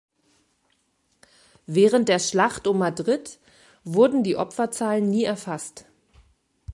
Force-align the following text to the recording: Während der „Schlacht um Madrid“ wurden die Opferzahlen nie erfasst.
Während 1.67 2.09
der 2.09 2.17
„Schlacht 2.17 2.65
um 2.65 2.79
Madrid“ 2.79 3.37
wurden 3.83 4.23
die 4.23 4.35
Opferzahlen 4.35 5.07
nie 5.07 5.25
erfasst. 5.25 5.85